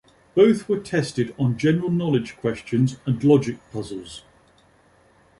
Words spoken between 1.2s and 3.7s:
on general knowledge questions and logic